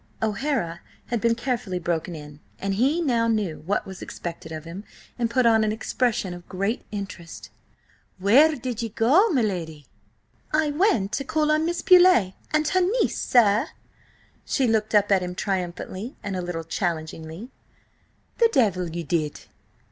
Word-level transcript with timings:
O'Hara 0.19 0.81
had 1.09 1.21
been 1.21 1.35
carefully 1.35 1.77
broken 1.77 2.15
in, 2.15 2.39
and 2.57 2.73
he 2.73 3.01
now 3.03 3.27
knew 3.27 3.59
what 3.67 3.85
was 3.85 4.01
expected 4.01 4.51
of 4.51 4.65
him, 4.65 4.83
and 5.19 5.29
put 5.29 5.45
on 5.45 5.63
an 5.63 5.71
expression 5.71 6.33
of 6.33 6.49
great 6.49 6.83
interest. 6.89 7.51
"Where 8.17 8.55
did 8.55 8.81
ye 8.81 8.89
go, 8.89 9.29
my 9.29 9.43
lady?" 9.43 9.85
"I 10.51 10.71
went 10.71 11.11
to 11.11 11.23
call 11.23 11.51
on 11.51 11.67
Miss 11.67 11.83
Beauleigh 11.83 12.33
and 12.51 12.67
her 12.69 12.81
niece, 12.81 13.21
sir!" 13.21 13.67
She 14.43 14.65
looked 14.65 14.95
up 14.95 15.11
at 15.11 15.21
him 15.21 15.35
triumphantly 15.35 16.15
and 16.23 16.35
a 16.35 16.41
little 16.41 16.63
challengingly. 16.63 17.51
"The 18.39 18.49
devil 18.51 18.89
ye 18.89 19.03
did!" 19.03 19.41